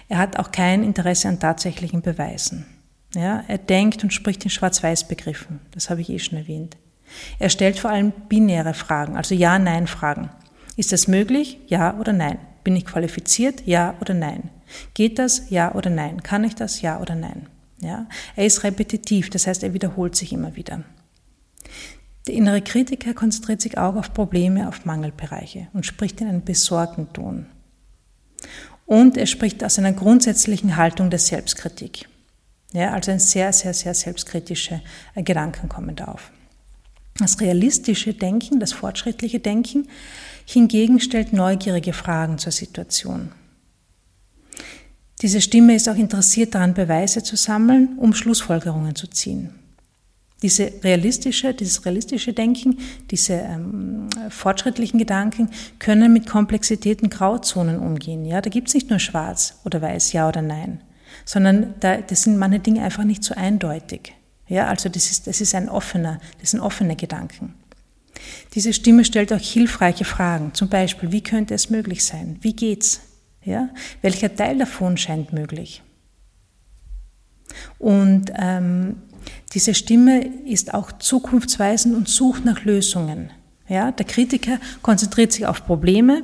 Er 0.09 0.19
hat 0.19 0.39
auch 0.39 0.51
kein 0.51 0.83
Interesse 0.83 1.29
an 1.29 1.39
tatsächlichen 1.39 2.03
Beweisen. 2.03 2.67
Ja, 3.15 3.45
er 3.47 3.59
denkt 3.59 4.03
und 4.03 4.13
spricht 4.13 4.45
in 4.45 4.51
Schwarz-Weiß-Begriffen. 4.51 5.61
Das 5.73 5.91
habe 5.91 6.01
ich 6.01 6.11
eh 6.11 6.19
schon 6.19 6.39
erwähnt. 6.39 6.77
Er 7.39 7.51
stellt 7.51 7.79
vor 7.79 7.91
allem 7.91 8.13
binäre 8.29 8.75
Fragen, 8.75 9.17
also 9.17 9.35
Ja-Nein-Fragen. 9.35 10.31
Ist 10.77 10.93
das 10.93 11.09
möglich? 11.09 11.59
Ja 11.69 11.99
oder 11.99 12.13
nein? 12.13 12.39
Bin 12.67 12.75
ich 12.75 12.85
qualifiziert? 12.85 13.63
Ja 13.65 13.95
oder 14.01 14.13
nein? 14.13 14.51
Geht 14.93 15.21
das? 15.21 15.51
Ja 15.51 15.77
oder 15.77 15.89
nein? 15.89 16.25
Kann 16.25 16.43
ich 16.43 16.57
das? 16.57 16.83
Ja 16.83 17.01
oder 17.01 17.15
nein? 17.15 17.47
Ja? 17.79 18.09
Er 18.35 18.45
ist 18.45 18.65
repetitiv, 18.65 19.31
das 19.31 19.47
heißt, 19.47 19.63
er 19.63 19.73
wiederholt 19.73 20.17
sich 20.17 20.33
immer 20.33 20.57
wieder. 20.57 20.83
Der 22.27 22.35
innere 22.35 22.61
Kritiker 22.63 23.15
konzentriert 23.15 23.61
sich 23.61 23.79
auch 23.79 23.95
auf 23.95 24.13
Probleme, 24.13 24.67
auf 24.67 24.85
Mangelbereiche 24.85 25.69
und 25.75 25.87
spricht 25.87 26.21
in 26.21 26.27
einem 26.27 26.43
besorgten 26.43 27.13
Ton. 27.13 27.47
Und 28.85 29.17
er 29.17 29.27
spricht 29.27 29.63
aus 29.63 29.79
einer 29.79 29.93
grundsätzlichen 29.93 30.77
Haltung 30.77 31.09
der 31.09 31.21
Selbstkritik. 31.21 32.09
Ja, 32.73 32.95
also 32.95 33.13
ein 33.13 33.21
sehr, 33.21 33.53
sehr, 33.53 33.75
sehr 33.75 33.95
selbstkritische 33.95 34.83
Gedanken 35.15 35.69
kommen 35.69 35.95
da 35.95 36.07
auf. 36.07 36.33
Das 37.19 37.41
realistische 37.41 38.15
Denken, 38.15 38.61
das 38.61 38.73
fortschrittliche 38.73 39.41
Denken 39.41 39.89
hingegen 40.45 41.01
stellt 41.01 41.33
neugierige 41.33 41.93
Fragen 41.93 42.39
zur 42.39 42.53
Situation. 42.53 43.33
Diese 45.23 45.41
Stimme 45.41 45.75
ist 45.75 45.89
auch 45.89 45.97
interessiert 45.97 46.55
daran, 46.55 46.75
Beweise 46.75 47.23
zu 47.23 47.37
sammeln, 47.37 47.97
um 47.99 48.13
Schlussfolgerungen 48.13 48.95
zu 48.95 49.07
ziehen. 49.07 49.55
Diese 50.43 50.71
realistische, 50.85 51.55
dieses 51.55 51.87
realistische 51.87 52.35
Denken, 52.35 52.79
diese 53.11 53.33
ähm, 53.33 54.09
fortschrittlichen 54.29 54.99
Gedanken 54.99 55.49
können 55.79 56.13
mit 56.13 56.27
Komplexitäten, 56.27 57.09
Grauzonen 57.09 57.79
umgehen. 57.79 58.27
Ja, 58.27 58.43
da 58.43 58.51
gibt 58.51 58.69
es 58.69 58.75
nicht 58.75 58.91
nur 58.91 58.99
Schwarz 58.99 59.59
oder 59.65 59.81
Weiß, 59.81 60.13
Ja 60.13 60.29
oder 60.29 60.43
Nein, 60.43 60.83
sondern 61.25 61.75
da, 61.81 61.97
das 61.97 62.25
sind 62.25 62.37
manche 62.37 62.61
Dinge 62.61 62.83
einfach 62.83 63.05
nicht 63.05 63.25
so 63.25 63.35
eindeutig. 63.35 64.13
Ja, 64.49 64.67
also 64.67 64.89
das 64.89 65.11
ist, 65.11 65.27
das 65.27 65.41
ist 65.41 65.55
ein 65.55 65.69
offener, 65.69 66.21
das 66.41 66.53
sind 66.53 66.61
offene 66.61 66.97
Gedanken. 66.97 67.55
Diese 68.55 68.73
Stimme 68.73 69.05
stellt 69.05 69.33
auch 69.33 69.41
hilfreiche 69.41 70.05
Fragen, 70.05 70.55
zum 70.55 70.69
Beispiel, 70.69 71.13
wie 71.13 71.23
könnte 71.23 71.55
es 71.55 71.71
möglich 71.71 72.05
sein? 72.05 72.39
Wie 72.41 72.55
geht's? 72.55 73.01
Ja, 73.45 73.69
welcher 74.03 74.35
Teil 74.35 74.59
davon 74.59 74.97
scheint 74.97 75.33
möglich? 75.33 75.83
Und 77.79 78.33
ähm, 78.37 78.97
diese 79.53 79.75
Stimme 79.75 80.25
ist 80.45 80.75
auch 80.75 80.93
zukunftsweisend 80.93 81.95
und 81.95 82.09
sucht 82.09 82.45
nach 82.45 82.65
Lösungen. 82.65 83.31
Ja, 83.69 83.93
der 83.93 84.07
Kritiker 84.07 84.59
konzentriert 84.83 85.33
sich 85.33 85.47
auf 85.47 85.65
Probleme 85.65 86.23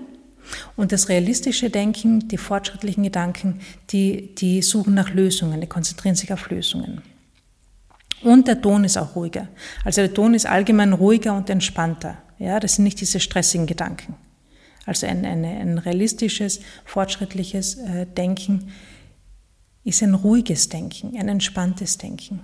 und 0.76 0.92
das 0.92 1.08
realistische 1.08 1.70
Denken, 1.70 2.28
die 2.28 2.36
fortschrittlichen 2.36 3.04
Gedanken, 3.04 3.60
die, 3.90 4.34
die 4.34 4.62
suchen 4.62 4.94
nach 4.94 5.12
Lösungen, 5.12 5.60
die 5.60 5.66
konzentrieren 5.66 6.16
sich 6.16 6.32
auf 6.32 6.50
Lösungen. 6.50 7.02
Und 8.22 8.48
der 8.48 8.60
Ton 8.60 8.84
ist 8.84 8.96
auch 8.96 9.16
ruhiger. 9.16 9.48
Also 9.84 10.00
der 10.00 10.14
Ton 10.14 10.34
ist 10.34 10.46
allgemein 10.46 10.92
ruhiger 10.92 11.36
und 11.36 11.50
entspannter. 11.50 12.18
Ja, 12.38 12.60
das 12.60 12.76
sind 12.76 12.84
nicht 12.84 13.00
diese 13.00 13.20
stressigen 13.20 13.66
Gedanken. 13.66 14.14
Also 14.86 15.06
ein, 15.06 15.24
eine, 15.24 15.48
ein 15.48 15.78
realistisches, 15.78 16.60
fortschrittliches 16.84 17.76
äh, 17.76 18.06
Denken 18.06 18.72
ist 19.84 20.02
ein 20.02 20.14
ruhiges 20.14 20.68
Denken, 20.68 21.16
ein 21.16 21.28
entspanntes 21.28 21.98
Denken. 21.98 22.40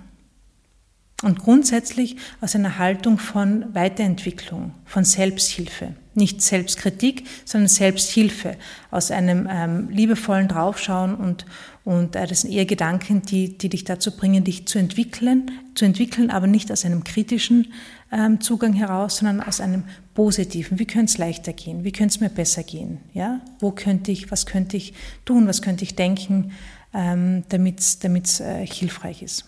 Und 1.21 1.39
grundsätzlich 1.39 2.15
aus 2.39 2.55
einer 2.55 2.77
Haltung 2.77 3.17
von 3.17 3.75
Weiterentwicklung, 3.75 4.73
von 4.85 5.03
Selbsthilfe. 5.03 5.93
Nicht 6.13 6.41
Selbstkritik, 6.41 7.27
sondern 7.43 7.67
Selbsthilfe. 7.67 8.55
Aus 8.89 9.11
einem 9.11 9.47
ähm, 9.51 9.89
liebevollen 9.89 10.47
Draufschauen 10.47 11.15
und, 11.15 11.45
und 11.89 12.15
äh, 12.15 12.27
das 12.27 12.41
sind 12.41 12.51
eher 12.51 12.67
Gedanken, 12.67 13.23
die, 13.23 13.57
die 13.57 13.67
dich 13.67 13.83
dazu 13.83 14.15
bringen, 14.15 14.43
dich 14.43 14.67
zu 14.67 14.77
entwickeln, 14.77 15.49
zu 15.73 15.85
entwickeln, 15.85 16.29
aber 16.29 16.45
nicht 16.45 16.71
aus 16.71 16.85
einem 16.85 17.03
kritischen 17.03 17.73
ähm, 18.11 18.41
Zugang 18.41 18.73
heraus, 18.73 19.17
sondern 19.17 19.41
aus 19.41 19.59
einem 19.59 19.85
positiven. 20.13 20.77
Wie 20.77 20.85
könnte 20.85 21.05
es 21.05 21.17
leichter 21.17 21.51
gehen? 21.51 21.83
Wie 21.83 21.91
könnte 21.91 22.13
es 22.13 22.21
mir 22.21 22.29
besser 22.29 22.61
gehen? 22.61 22.99
Ja? 23.15 23.41
Wo 23.57 23.71
könnte 23.71 24.11
ich, 24.11 24.29
was 24.29 24.45
könnte 24.45 24.77
ich 24.77 24.93
tun? 25.25 25.47
Was 25.47 25.63
könnte 25.63 25.83
ich 25.83 25.95
denken, 25.95 26.51
ähm, 26.93 27.41
damit 27.49 27.79
es 27.79 28.39
äh, 28.39 28.67
hilfreich 28.67 29.23
ist? 29.23 29.45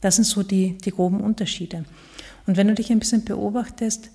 Das 0.00 0.14
sind 0.14 0.24
so 0.24 0.44
die, 0.44 0.78
die 0.78 0.92
groben 0.92 1.20
Unterschiede. 1.20 1.84
Und 2.46 2.56
wenn 2.56 2.68
du 2.68 2.74
dich 2.74 2.92
ein 2.92 3.00
bisschen 3.00 3.24
beobachtest, 3.24 4.12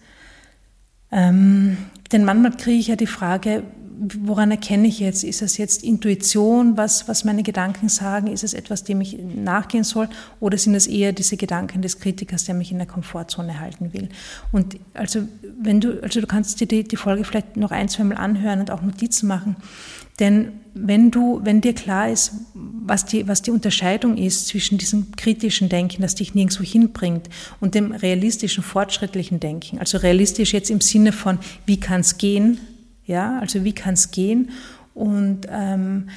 ähm, 1.11 1.75
denn 2.13 2.23
manchmal 2.23 2.55
kriege 2.55 2.79
ich 2.79 2.87
ja 2.87 2.95
die 2.95 3.07
Frage, 3.07 3.63
woran 3.99 4.51
erkenne 4.51 4.87
ich 4.87 4.99
jetzt? 4.99 5.23
Ist 5.23 5.41
es 5.41 5.57
jetzt 5.57 5.83
Intuition, 5.83 6.77
was, 6.77 7.07
was 7.07 7.23
meine 7.23 7.43
Gedanken 7.43 7.89
sagen? 7.89 8.27
Ist 8.27 8.43
es 8.43 8.53
etwas, 8.53 8.83
dem 8.83 9.01
ich 9.01 9.17
nachgehen 9.19 9.83
soll? 9.83 10.07
Oder 10.39 10.57
sind 10.57 10.75
es 10.75 10.87
eher 10.87 11.13
diese 11.13 11.37
Gedanken 11.37 11.81
des 11.81 11.99
Kritikers, 11.99 12.45
der 12.45 12.55
mich 12.55 12.71
in 12.71 12.77
der 12.77 12.87
Komfortzone 12.87 13.59
halten 13.59 13.93
will? 13.93 14.09
Und 14.51 14.77
also, 14.93 15.21
wenn 15.59 15.81
du, 15.81 16.01
also 16.03 16.21
du 16.21 16.27
kannst 16.27 16.59
dir 16.59 16.67
die, 16.67 16.83
die 16.83 16.95
Folge 16.95 17.23
vielleicht 17.23 17.57
noch 17.57 17.71
ein, 17.71 17.89
zwei 17.89 18.03
Mal 18.03 18.17
anhören 18.17 18.59
und 18.59 18.71
auch 18.71 18.81
Notizen 18.81 19.27
machen. 19.27 19.55
Denn 20.19 20.53
wenn 20.73 21.11
du, 21.11 21.41
wenn 21.43 21.61
dir 21.61 21.73
klar 21.73 22.09
ist, 22.09 22.31
was 22.53 23.05
die, 23.05 23.27
was 23.27 23.41
die 23.41 23.51
Unterscheidung 23.51 24.17
ist 24.17 24.47
zwischen 24.47 24.77
diesem 24.77 25.11
kritischen 25.15 25.69
Denken, 25.69 26.01
das 26.01 26.15
dich 26.15 26.33
nirgendwo 26.33 26.63
hinbringt, 26.63 27.29
und 27.59 27.75
dem 27.75 27.91
realistischen, 27.91 28.63
fortschrittlichen 28.63 29.39
Denken, 29.39 29.79
also 29.79 29.97
realistisch 29.97 30.53
jetzt 30.53 30.71
im 30.71 30.81
Sinne 30.81 31.11
von, 31.11 31.39
wie 31.65 31.79
kann 31.79 32.01
es 32.01 32.17
gehen, 32.17 32.59
ja, 33.07 33.39
also 33.39 33.63
wie 33.63 33.73
kann 33.73 33.95
es 33.95 34.11
gehen? 34.11 34.51
Und 34.93 35.47
ähm, 35.49 36.09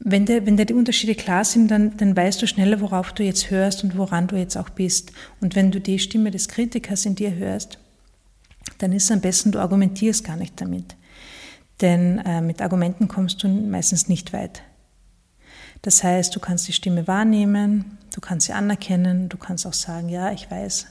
wenn 0.00 0.26
dir, 0.26 0.44
wenn 0.44 0.58
die 0.58 0.74
Unterschiede 0.74 1.14
klar 1.14 1.44
sind, 1.44 1.70
dann, 1.70 1.96
dann 1.96 2.14
weißt 2.14 2.42
du 2.42 2.46
schneller, 2.46 2.80
worauf 2.80 3.12
du 3.12 3.22
jetzt 3.22 3.50
hörst 3.50 3.84
und 3.84 3.96
woran 3.96 4.26
du 4.26 4.36
jetzt 4.36 4.56
auch 4.56 4.68
bist. 4.68 5.12
Und 5.40 5.56
wenn 5.56 5.70
du 5.70 5.80
die 5.80 5.98
Stimme 5.98 6.30
des 6.30 6.48
Kritikers 6.48 7.06
in 7.06 7.14
dir 7.14 7.34
hörst, 7.34 7.78
dann 8.78 8.92
ist 8.92 9.04
es 9.04 9.10
am 9.10 9.20
besten, 9.20 9.52
du 9.52 9.60
argumentierst 9.60 10.24
gar 10.24 10.36
nicht 10.36 10.60
damit. 10.60 10.96
Denn 11.80 12.18
äh, 12.18 12.40
mit 12.40 12.60
Argumenten 12.60 13.08
kommst 13.08 13.42
du 13.42 13.48
meistens 13.48 14.08
nicht 14.08 14.32
weit. 14.32 14.62
Das 15.82 16.02
heißt, 16.02 16.34
du 16.34 16.40
kannst 16.40 16.66
die 16.68 16.72
Stimme 16.72 17.06
wahrnehmen, 17.06 17.98
du 18.14 18.20
kannst 18.20 18.46
sie 18.46 18.52
anerkennen, 18.52 19.28
du 19.28 19.36
kannst 19.36 19.66
auch 19.66 19.74
sagen, 19.74 20.08
ja, 20.08 20.32
ich 20.32 20.50
weiß, 20.50 20.86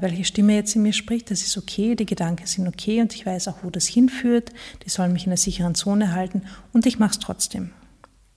welche 0.00 0.24
Stimme 0.24 0.54
jetzt 0.54 0.74
in 0.74 0.82
mir 0.82 0.92
spricht, 0.92 1.30
das 1.30 1.42
ist 1.42 1.56
okay, 1.56 1.94
die 1.94 2.06
Gedanken 2.06 2.46
sind 2.46 2.66
okay 2.66 3.00
und 3.00 3.14
ich 3.14 3.24
weiß 3.24 3.46
auch, 3.48 3.62
wo 3.62 3.70
das 3.70 3.86
hinführt, 3.86 4.52
die 4.84 4.90
sollen 4.90 5.12
mich 5.12 5.24
in 5.24 5.30
einer 5.30 5.36
sicheren 5.36 5.74
Zone 5.76 6.14
halten 6.14 6.42
und 6.72 6.84
ich 6.86 6.98
mache 6.98 7.12
es 7.12 7.18
trotzdem. 7.20 7.70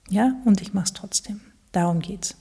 Ja, 0.10 0.36
und 0.46 0.62
ich 0.62 0.74
mache 0.74 0.86
es 0.86 0.94
trotzdem. 0.94 1.42
Darum 1.72 2.00
geht's. 2.00 2.36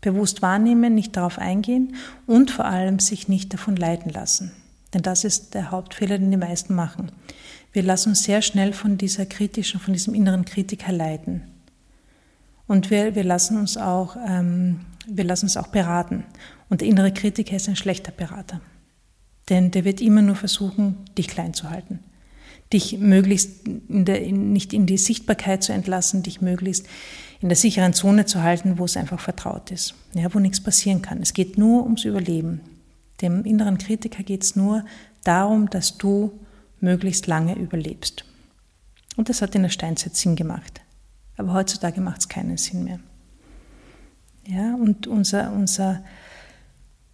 Bewusst 0.00 0.42
wahrnehmen, 0.42 0.94
nicht 0.94 1.16
darauf 1.16 1.38
eingehen 1.38 1.94
und 2.26 2.50
vor 2.50 2.64
allem 2.64 2.98
sich 2.98 3.28
nicht 3.28 3.52
davon 3.52 3.76
leiten 3.76 4.10
lassen. 4.10 4.50
Denn 4.92 5.02
das 5.02 5.24
ist 5.24 5.54
der 5.54 5.70
Hauptfehler, 5.70 6.18
den 6.18 6.30
die 6.30 6.36
meisten 6.36 6.74
machen. 6.74 7.12
Wir 7.72 7.82
lassen 7.82 8.10
uns 8.10 8.24
sehr 8.24 8.42
schnell 8.42 8.72
von 8.72 8.98
dieser 8.98 9.26
kritischen, 9.26 9.78
von 9.78 9.92
diesem 9.92 10.14
inneren 10.14 10.44
Kritiker 10.44 10.90
leiten. 10.90 11.42
Und 12.70 12.88
wir, 12.88 13.16
wir 13.16 13.24
lassen 13.24 13.56
uns 13.56 13.76
auch, 13.76 14.16
ähm, 14.28 14.82
wir 15.04 15.24
lassen 15.24 15.46
uns 15.46 15.56
auch 15.56 15.66
beraten. 15.66 16.22
Und 16.68 16.82
der 16.82 16.86
innere 16.86 17.12
Kritiker 17.12 17.56
ist 17.56 17.68
ein 17.68 17.74
schlechter 17.74 18.12
Berater. 18.12 18.60
Denn 19.48 19.72
der 19.72 19.84
wird 19.84 20.00
immer 20.00 20.22
nur 20.22 20.36
versuchen, 20.36 20.98
dich 21.18 21.26
klein 21.26 21.52
zu 21.52 21.68
halten. 21.68 21.98
Dich 22.72 22.96
möglichst 22.98 23.66
in 23.66 24.04
der, 24.04 24.22
in, 24.22 24.52
nicht 24.52 24.72
in 24.72 24.86
die 24.86 24.98
Sichtbarkeit 24.98 25.64
zu 25.64 25.72
entlassen, 25.72 26.22
dich 26.22 26.42
möglichst 26.42 26.86
in 27.40 27.48
der 27.48 27.56
sicheren 27.56 27.92
Zone 27.92 28.24
zu 28.26 28.40
halten, 28.40 28.78
wo 28.78 28.84
es 28.84 28.96
einfach 28.96 29.18
vertraut 29.18 29.72
ist, 29.72 29.96
ja, 30.14 30.32
wo 30.32 30.38
nichts 30.38 30.62
passieren 30.62 31.02
kann. 31.02 31.20
Es 31.20 31.34
geht 31.34 31.58
nur 31.58 31.82
ums 31.82 32.04
Überleben. 32.04 32.60
Dem 33.20 33.44
inneren 33.44 33.78
Kritiker 33.78 34.22
geht 34.22 34.44
es 34.44 34.54
nur 34.54 34.84
darum, 35.24 35.70
dass 35.70 35.98
du 35.98 36.38
möglichst 36.78 37.26
lange 37.26 37.56
überlebst. 37.56 38.24
Und 39.16 39.28
das 39.28 39.42
hat 39.42 39.56
in 39.56 39.62
der 39.62 39.70
Steinzeit 39.70 40.14
Sinn 40.14 40.36
gemacht. 40.36 40.80
Aber 41.40 41.54
heutzutage 41.54 42.00
macht 42.00 42.20
es 42.20 42.28
keinen 42.28 42.56
Sinn 42.56 42.84
mehr. 42.84 43.00
Ja, 44.46 44.74
und 44.74 45.06
unser, 45.06 45.52
unser 45.52 46.02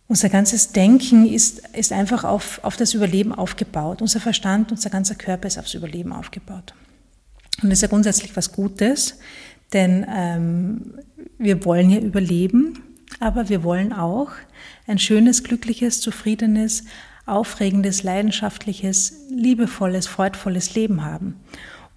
unser 0.09 0.28
ganzes 0.28 0.71
Denken 0.71 1.26
ist, 1.26 1.62
ist 1.75 1.92
einfach 1.92 2.25
auf, 2.25 2.61
auf 2.62 2.76
das 2.76 2.95
Überleben 2.95 3.33
aufgebaut. 3.33 4.02
Unser 4.02 4.21
Verstand, 4.21 4.71
unser 4.71 4.90
ganzer 4.90 5.16
Körper 5.16 5.49
ist 5.49 5.59
aufs 5.59 5.75
Überleben 5.75 6.12
aufgebaut. 6.12 6.75
Und 7.62 7.71
das 7.71 7.78
ist 7.78 7.83
ja 7.83 7.88
grundsätzlich 7.88 8.37
was 8.37 8.52
Gutes, 8.52 9.18
denn 9.73 10.06
ähm, 10.09 10.95
wir 11.38 11.64
wollen 11.64 11.90
ja 11.90 11.99
überleben, 11.99 12.78
aber 13.18 13.49
wir 13.49 13.64
wollen 13.64 13.92
auch 13.92 14.30
ein 14.87 14.99
schönes, 14.99 15.42
glückliches, 15.42 16.00
zufriedenes, 16.00 16.85
aufregendes, 17.25 18.04
leidenschaftliches, 18.04 19.14
liebevolles, 19.30 20.06
freudvolles 20.06 20.75
Leben 20.75 21.04
haben. 21.04 21.40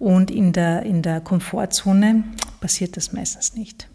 Und 0.00 0.30
in 0.30 0.54
der, 0.54 0.82
in 0.84 1.02
der 1.02 1.20
Komfortzone 1.20 2.24
passiert 2.60 2.96
das 2.96 3.12
meistens 3.12 3.54
nicht. 3.54 3.88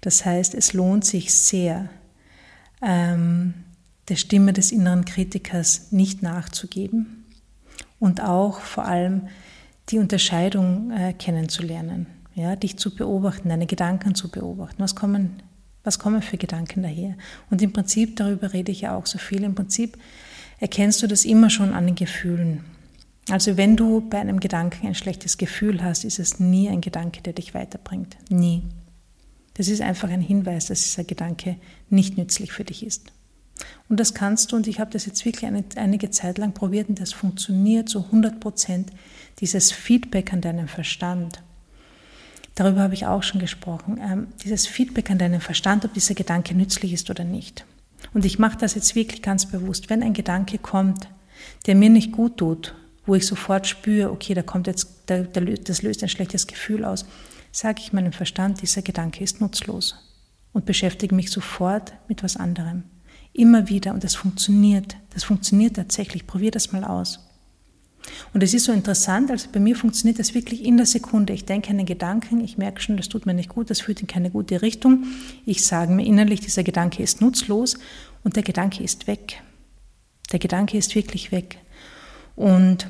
Das 0.00 0.24
heißt, 0.24 0.54
es 0.54 0.72
lohnt 0.72 1.04
sich 1.04 1.32
sehr, 1.32 1.88
ähm, 2.82 3.54
der 4.08 4.16
Stimme 4.16 4.52
des 4.52 4.72
inneren 4.72 5.04
Kritikers 5.04 5.92
nicht 5.92 6.20
nachzugeben 6.24 7.26
und 8.00 8.20
auch 8.22 8.58
vor 8.58 8.84
allem 8.84 9.28
die 9.90 10.00
Unterscheidung 10.00 10.90
äh, 10.90 11.12
kennenzulernen, 11.12 12.08
ja, 12.34 12.56
dich 12.56 12.76
zu 12.76 12.92
beobachten, 12.92 13.50
deine 13.50 13.66
Gedanken 13.66 14.16
zu 14.16 14.32
beobachten. 14.32 14.82
Was 14.82 14.96
kommen, 14.96 15.44
was 15.84 16.00
kommen 16.00 16.22
für 16.22 16.38
Gedanken 16.38 16.82
daher? 16.82 17.14
Und 17.50 17.62
im 17.62 17.72
Prinzip, 17.72 18.16
darüber 18.16 18.52
rede 18.52 18.72
ich 18.72 18.80
ja 18.80 18.96
auch 18.96 19.06
so 19.06 19.18
viel, 19.18 19.44
im 19.44 19.54
Prinzip 19.54 19.96
erkennst 20.58 21.00
du 21.02 21.06
das 21.06 21.24
immer 21.24 21.50
schon 21.50 21.72
an 21.72 21.86
den 21.86 21.94
Gefühlen. 21.94 22.64
Also 23.28 23.56
wenn 23.56 23.76
du 23.76 24.00
bei 24.00 24.18
einem 24.18 24.40
Gedanken 24.40 24.86
ein 24.86 24.94
schlechtes 24.94 25.38
Gefühl 25.38 25.82
hast, 25.82 26.04
ist 26.04 26.18
es 26.18 26.40
nie 26.40 26.68
ein 26.68 26.80
Gedanke, 26.80 27.22
der 27.22 27.32
dich 27.32 27.54
weiterbringt. 27.54 28.16
Nie. 28.28 28.62
Das 29.54 29.68
ist 29.68 29.80
einfach 29.80 30.10
ein 30.10 30.20
Hinweis, 30.20 30.66
dass 30.66 30.82
dieser 30.82 31.04
Gedanke 31.04 31.56
nicht 31.88 32.16
nützlich 32.16 32.52
für 32.52 32.64
dich 32.64 32.84
ist. 32.84 33.12
Und 33.88 34.00
das 34.00 34.14
kannst 34.14 34.50
du, 34.50 34.56
und 34.56 34.66
ich 34.66 34.80
habe 34.80 34.90
das 34.90 35.06
jetzt 35.06 35.24
wirklich 35.24 35.46
eine, 35.46 35.64
einige 35.76 36.10
Zeit 36.10 36.38
lang 36.38 36.52
probiert 36.52 36.88
und 36.88 37.00
das 37.00 37.12
funktioniert 37.12 37.88
so 37.88 38.00
100 38.06 38.40
Prozent, 38.40 38.90
dieses 39.38 39.70
Feedback 39.70 40.32
an 40.32 40.40
deinen 40.40 40.68
Verstand. 40.68 41.42
Darüber 42.54 42.80
habe 42.80 42.94
ich 42.94 43.06
auch 43.06 43.22
schon 43.22 43.40
gesprochen. 43.40 44.00
Ähm, 44.02 44.28
dieses 44.44 44.66
Feedback 44.66 45.10
an 45.10 45.18
deinen 45.18 45.40
Verstand, 45.40 45.84
ob 45.84 45.94
dieser 45.94 46.14
Gedanke 46.14 46.54
nützlich 46.54 46.92
ist 46.92 47.08
oder 47.08 47.24
nicht. 47.24 47.64
Und 48.14 48.24
ich 48.24 48.38
mache 48.38 48.58
das 48.58 48.74
jetzt 48.74 48.94
wirklich 48.94 49.22
ganz 49.22 49.46
bewusst. 49.46 49.90
Wenn 49.90 50.02
ein 50.02 50.12
Gedanke 50.12 50.58
kommt, 50.58 51.08
der 51.66 51.76
mir 51.76 51.88
nicht 51.88 52.12
gut 52.12 52.38
tut, 52.38 52.74
wo 53.06 53.14
ich 53.14 53.26
sofort 53.26 53.66
spüre, 53.66 54.10
okay, 54.10 54.34
da 54.34 54.42
kommt 54.42 54.66
jetzt, 54.66 54.88
da, 55.06 55.20
das 55.22 55.82
löst 55.82 56.02
ein 56.02 56.08
schlechtes 56.08 56.46
Gefühl 56.46 56.84
aus, 56.84 57.04
sage 57.50 57.80
ich 57.82 57.92
meinem 57.92 58.12
Verstand, 58.12 58.62
dieser 58.62 58.82
Gedanke 58.82 59.22
ist 59.22 59.40
nutzlos 59.40 59.96
und 60.52 60.66
beschäftige 60.66 61.14
mich 61.14 61.30
sofort 61.30 61.92
mit 62.08 62.22
was 62.22 62.36
anderem. 62.36 62.84
Immer 63.32 63.68
wieder 63.68 63.94
und 63.94 64.04
das 64.04 64.14
funktioniert. 64.14 64.96
Das 65.14 65.24
funktioniert 65.24 65.76
tatsächlich. 65.76 66.26
Probier 66.26 66.50
das 66.50 66.72
mal 66.72 66.84
aus. 66.84 67.20
Und 68.34 68.42
es 68.42 68.52
ist 68.52 68.64
so 68.64 68.72
interessant, 68.72 69.30
also 69.30 69.48
bei 69.52 69.60
mir 69.60 69.76
funktioniert 69.76 70.18
das 70.18 70.34
wirklich 70.34 70.64
in 70.64 70.76
der 70.76 70.86
Sekunde. 70.86 71.32
Ich 71.32 71.44
denke 71.44 71.70
einen 71.70 71.86
Gedanken, 71.86 72.42
ich 72.42 72.58
merke 72.58 72.80
schon, 72.80 72.96
das 72.96 73.08
tut 73.08 73.26
mir 73.26 73.34
nicht 73.34 73.48
gut, 73.48 73.70
das 73.70 73.80
führt 73.80 74.00
in 74.00 74.06
keine 74.06 74.30
gute 74.30 74.60
Richtung. 74.60 75.04
Ich 75.46 75.64
sage 75.64 75.92
mir 75.92 76.04
innerlich, 76.04 76.40
dieser 76.40 76.64
Gedanke 76.64 77.02
ist 77.02 77.20
nutzlos 77.20 77.78
und 78.24 78.36
der 78.36 78.42
Gedanke 78.42 78.82
ist 78.82 79.06
weg. 79.06 79.42
Der 80.32 80.40
Gedanke 80.40 80.76
ist 80.76 80.94
wirklich 80.94 81.30
weg. 81.30 81.58
Und 82.36 82.86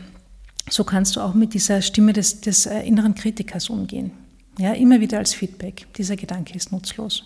so 0.71 0.85
kannst 0.85 1.17
du 1.17 1.21
auch 1.21 1.35
mit 1.35 1.55
dieser 1.55 1.83
Stimme 1.83 2.13
des, 2.13 2.41
des 2.41 2.67
äh, 2.67 2.81
inneren 2.81 3.15
Kritikers 3.15 3.69
umgehen. 3.69 4.13
Ja, 4.59 4.73
immer 4.73 5.01
wieder 5.01 5.19
als 5.19 5.35
Feedback. 5.35 5.87
Dieser 5.97 6.17
Gedanke 6.17 6.55
ist 6.55 6.73
nutzlos. 6.73 7.25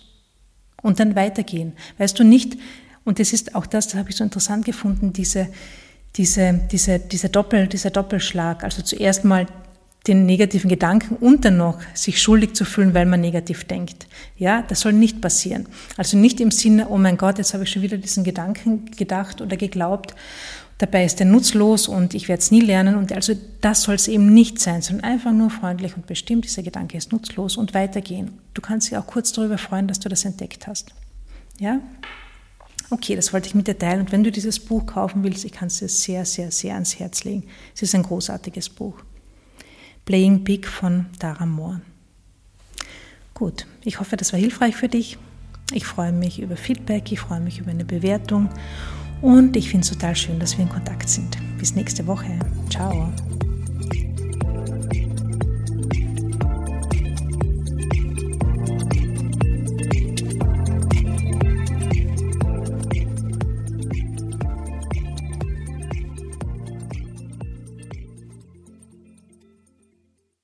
Und 0.81 0.99
dann 0.99 1.15
weitergehen. 1.15 1.73
Weißt 1.97 2.17
du 2.17 2.23
nicht, 2.23 2.57
und 3.03 3.19
das 3.19 3.33
ist 3.33 3.55
auch 3.55 3.65
das, 3.65 3.87
das 3.87 3.95
habe 3.95 4.09
ich 4.09 4.15
so 4.15 4.23
interessant 4.23 4.65
gefunden, 4.65 5.13
diese, 5.13 5.47
diese, 6.15 6.59
diese, 6.71 6.99
dieser, 6.99 7.29
Doppel, 7.29 7.67
dieser 7.67 7.89
Doppelschlag. 7.89 8.63
Also 8.63 8.81
zuerst 8.81 9.23
mal 9.23 9.47
den 10.07 10.25
negativen 10.25 10.69
Gedanken 10.69 11.15
und 11.15 11.43
dann 11.45 11.57
noch 11.57 11.79
sich 11.93 12.21
schuldig 12.21 12.53
zu 12.53 12.65
fühlen, 12.65 12.93
weil 12.93 13.05
man 13.05 13.21
negativ 13.21 13.65
denkt. 13.65 14.07
Ja, 14.37 14.61
das 14.61 14.81
soll 14.81 14.93
nicht 14.93 15.21
passieren. 15.21 15.67
Also 15.97 16.17
nicht 16.17 16.39
im 16.39 16.51
Sinne, 16.51 16.87
oh 16.89 16.97
mein 16.97 17.17
Gott, 17.17 17.37
jetzt 17.37 17.53
habe 17.53 17.63
ich 17.63 17.71
schon 17.71 17.81
wieder 17.81 17.97
diesen 17.97 18.23
Gedanken 18.23 18.85
gedacht 18.91 19.41
oder 19.41 19.57
geglaubt, 19.57 20.15
dabei 20.77 21.05
ist 21.05 21.19
er 21.19 21.25
nutzlos 21.25 21.87
und 21.87 22.13
ich 22.13 22.27
werde 22.27 22.41
es 22.41 22.51
nie 22.51 22.61
lernen. 22.61 22.95
Und 22.95 23.11
also 23.11 23.33
das 23.61 23.83
soll 23.83 23.95
es 23.95 24.07
eben 24.07 24.33
nicht 24.33 24.59
sein, 24.59 24.81
sondern 24.81 25.05
einfach 25.05 25.31
nur 25.31 25.49
freundlich 25.49 25.95
und 25.95 26.05
bestimmt, 26.05 26.45
dieser 26.45 26.63
Gedanke 26.63 26.97
ist 26.97 27.11
nutzlos 27.11 27.57
und 27.57 27.73
weitergehen. 27.73 28.39
Du 28.53 28.61
kannst 28.61 28.89
dich 28.89 28.97
auch 28.97 29.07
kurz 29.07 29.31
darüber 29.31 29.57
freuen, 29.57 29.87
dass 29.87 29.99
du 29.99 30.09
das 30.09 30.25
entdeckt 30.25 30.67
hast. 30.67 30.93
Ja? 31.59 31.79
Okay, 32.89 33.15
das 33.15 33.33
wollte 33.33 33.47
ich 33.47 33.55
mit 33.55 33.67
dir 33.67 33.77
teilen. 33.77 34.01
Und 34.01 34.11
wenn 34.11 34.23
du 34.23 34.31
dieses 34.31 34.59
Buch 34.59 34.85
kaufen 34.85 35.23
willst, 35.23 35.43
ich 35.45 35.51
kann 35.51 35.67
es 35.67 35.79
dir 35.79 35.89
sehr, 35.89 36.25
sehr, 36.25 36.51
sehr 36.51 36.73
ans 36.75 36.99
Herz 36.99 37.23
legen. 37.23 37.43
Es 37.75 37.81
ist 37.81 37.95
ein 37.95 38.03
großartiges 38.03 38.69
Buch. 38.69 39.01
Playing 40.05 40.43
Big 40.43 40.67
von 40.67 41.07
Dara 41.19 41.45
Moore. 41.45 41.81
Gut, 43.33 43.67
ich 43.83 43.99
hoffe, 43.99 44.15
das 44.15 44.31
war 44.31 44.39
hilfreich 44.39 44.75
für 44.75 44.87
dich. 44.87 45.17
Ich 45.73 45.85
freue 45.85 46.13
mich 46.13 46.39
über 46.39 46.55
Feedback, 46.55 47.11
ich 47.11 47.19
freue 47.19 47.41
mich 47.41 47.59
über 47.59 47.71
eine 47.71 47.83
Bewertung 47.83 48.49
und 49.21 49.55
ich 49.55 49.69
finde 49.69 49.83
es 49.83 49.89
total 49.89 50.15
schön, 50.15 50.39
dass 50.39 50.57
wir 50.57 50.65
in 50.65 50.69
Kontakt 50.69 51.09
sind. 51.09 51.37
Bis 51.57 51.75
nächste 51.75 52.05
Woche. 52.07 52.37
Ciao. 52.69 53.11